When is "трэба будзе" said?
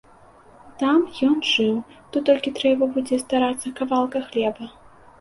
2.63-3.23